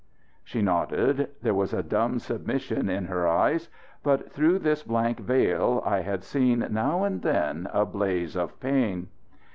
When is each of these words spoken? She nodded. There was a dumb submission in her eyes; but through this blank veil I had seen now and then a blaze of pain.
She 0.43 0.63
nodded. 0.63 1.29
There 1.43 1.53
was 1.53 1.73
a 1.73 1.83
dumb 1.83 2.17
submission 2.17 2.89
in 2.89 3.05
her 3.05 3.27
eyes; 3.27 3.69
but 4.01 4.31
through 4.31 4.57
this 4.57 4.81
blank 4.81 5.19
veil 5.19 5.83
I 5.85 5.99
had 5.99 6.23
seen 6.23 6.65
now 6.71 7.03
and 7.03 7.21
then 7.21 7.67
a 7.71 7.85
blaze 7.85 8.35
of 8.35 8.59
pain. 8.59 9.09